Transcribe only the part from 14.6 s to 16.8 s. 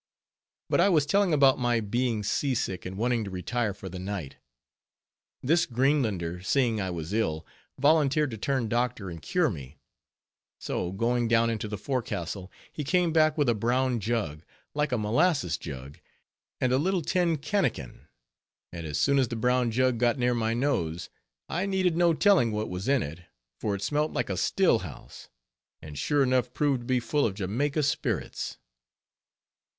like a molasses jug, and a